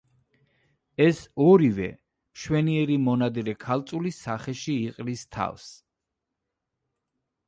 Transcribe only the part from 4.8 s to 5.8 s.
იყრის თავს.